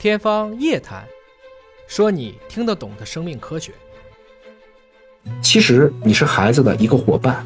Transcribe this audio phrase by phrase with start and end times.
[0.00, 1.02] 天方夜谭，
[1.86, 3.70] 说你听得懂的生命科学。
[5.42, 7.44] 其实你是孩子的一个伙伴，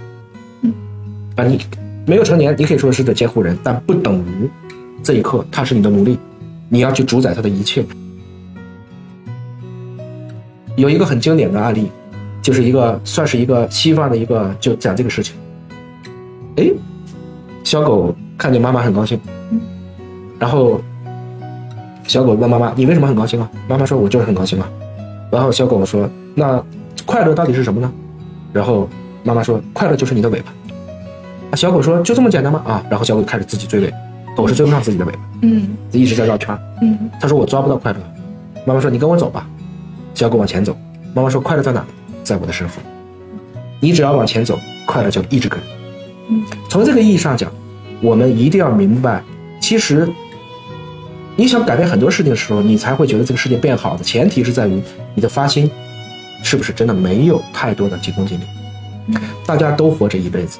[1.34, 1.59] 啊，你
[2.06, 4.48] 没有成年，你可以说是个监护人，但不等于
[5.02, 6.16] 这一刻他是你的奴隶，
[6.68, 7.84] 你要去主宰他的一切。
[10.77, 11.91] 有一个很经典的案例，
[12.41, 15.34] 就是一个算是一个西方的一个，就讲这个事情。
[16.55, 16.71] 哎，
[17.64, 19.21] 小狗看见妈妈很高兴，
[20.39, 20.80] 然后
[22.07, 24.69] 小狗问妈妈：“你为什么很高兴啊？”妈妈说：“我就是很高兴啊。”
[25.30, 26.62] 然后小狗说：“那
[27.05, 27.91] 快乐到底是什么呢？”
[28.52, 28.88] 然后
[29.23, 30.52] 妈妈说：“快乐就是你的尾巴。”
[31.51, 33.92] 啊，小狗说：“就这么简单吗？”啊，然后小狗开始自己追尾，
[34.37, 36.61] 狗是追不上自己的尾巴，嗯一直在绕圈儿。
[36.83, 37.98] 嗯他说：“我抓不到快乐。”
[38.66, 39.47] 妈妈说：“你跟我走吧。”
[40.14, 40.77] 小狗往前走，
[41.14, 41.84] 妈妈说：“快乐在哪？
[42.23, 42.75] 在我的身后。
[43.80, 45.66] 你只要往前走，快乐就一直跟着。”
[46.30, 47.50] 嗯从这个意义上讲，
[48.00, 49.23] 我们一定要明白，
[49.61, 50.09] 其实
[51.37, 54.81] 你想改变很多事情的时候，你才会觉得这个世界变好的前提是在于
[55.14, 55.69] 你的发心
[56.42, 58.45] 是不是真的没有太多的急功近利。
[59.45, 60.58] 大家都活这一辈子，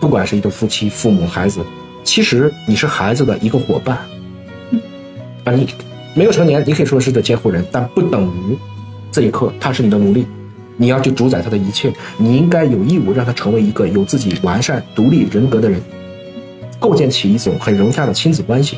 [0.00, 1.60] 不管是一对夫妻、父母、孩子，
[2.04, 3.96] 其实你是孩子的一个伙伴。
[5.44, 5.66] 啊，你
[6.14, 8.56] 没有成年，你可以说是个监护人，但不等于
[9.10, 10.26] 这一刻他是你的奴隶，
[10.76, 11.92] 你要去主宰他的一切。
[12.18, 15.80] 你应该有义务让他成为一个有自己完善、独立人格的人，
[16.78, 18.76] 构建起一种很融洽的亲子关系，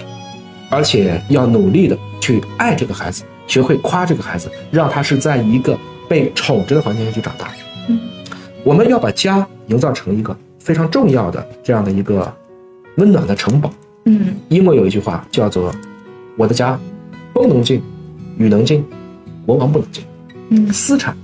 [0.74, 7.48] 而且要努力的去爱这个孩子，学会夸这个孩子，让他是在一个被宠着的环境下去长大。
[7.88, 8.00] 嗯
[8.64, 12.34] 我们要把家营造成一个非常重要的这样的一个
[12.96, 13.70] 温暖的城堡。
[14.06, 15.72] 嗯英国有一句话叫做
[16.36, 16.76] “我的家，
[17.32, 17.80] 风能进，
[18.36, 18.84] 雨能进，
[19.46, 20.02] 国王不能进”，
[20.50, 21.16] 嗯私产。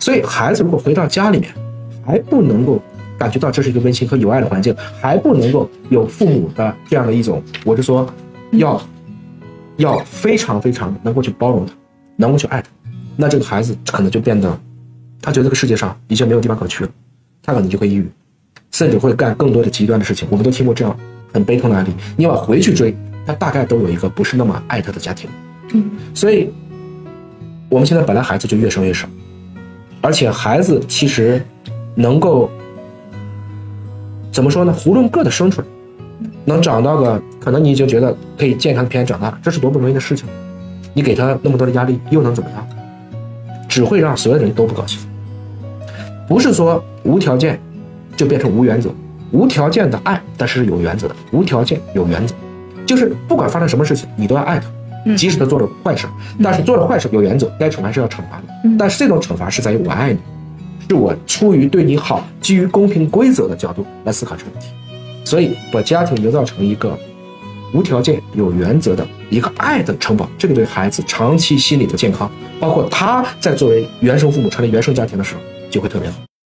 [0.00, 1.54] 所以孩子如果回到家里面，
[2.04, 2.82] 还不能够
[3.16, 8.06] 感觉到这是一个温馨和有爱的环境，还不能够有父母的这样的一种，我是说，
[8.58, 8.80] 要
[9.76, 11.72] 要非常非常能够去包容他，
[12.16, 12.68] 能够去爱他，
[13.16, 14.58] 那这个孩子可能就变得，
[15.20, 16.90] 他觉得这个世界上已经没有地方可去了，
[17.42, 18.08] 他可能就会抑郁，
[18.70, 20.26] 甚至会干更多的极端的事情。
[20.30, 20.96] 我们都听过这样
[21.32, 21.90] 很悲痛的案例。
[22.16, 22.96] 你往回去追，
[23.26, 25.28] 他大概都有一个不是那么爱他的家庭。
[25.72, 26.50] 嗯所以，
[27.68, 29.08] 我们现在本来孩子就越生越少，
[30.00, 31.44] 而且孩子其实
[31.94, 32.50] 能够
[34.30, 34.74] 怎么说呢？
[34.78, 35.66] 囫囵个的生出来，
[36.44, 40.26] 能长到个可能你已经觉得可以健康平安长大，这是多不容易的事情。
[40.92, 42.66] 你给他那么多的压力，又能怎么样？
[43.68, 45.00] 只会让所有人都不高兴。
[46.28, 47.60] 不是说无条件
[48.16, 48.90] 就变成无原则，
[49.32, 52.34] 无条件的爱，但是有原则的，无条件有原则，
[52.86, 54.66] 就是不管发生什么事情，你都要爱他。
[55.06, 56.06] 嗯即使他做了坏事，
[56.42, 58.44] 但是做了坏事有原则，该惩罚是要惩罚的。
[58.64, 60.18] 嗯但是这种惩罚是在于我爱你，
[60.88, 64.68] 是我出于对你好、基于公平规则的角度来思考这个问题。
[65.34, 66.96] 所以把家庭营造成一个
[67.72, 72.30] 无条件、有原则的一个爱的城堡，这个对孩子长期心理的健康，
[72.60, 76.18] 包括他在作为原生父母成立原生家庭的时候，就会特别好。